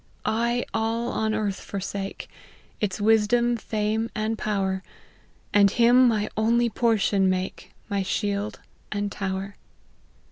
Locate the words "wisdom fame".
2.99-4.09